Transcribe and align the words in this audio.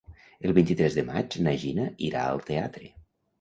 El 0.47 0.53
vint-i-tres 0.57 0.97
de 0.99 1.03
maig 1.09 1.37
na 1.49 1.53
Gina 1.65 1.85
irà 2.09 2.25
al 2.31 2.43
teatre. 2.49 2.91